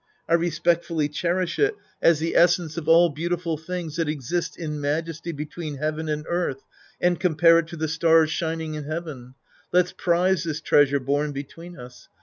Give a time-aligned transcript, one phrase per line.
[0.27, 5.77] I respectfully cherish it as the essence of all beautiful things that existin majesty between
[5.77, 6.63] heaven and earth
[6.99, 9.35] and compare it to the stars shining in heaven.
[9.71, 12.09] Let's prize this treasure born between us.